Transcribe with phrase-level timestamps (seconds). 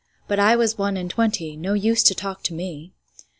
[0.27, 2.95] 'But I was one and twenty, No use to talk to me.